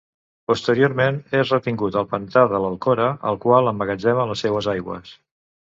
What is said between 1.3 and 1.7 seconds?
és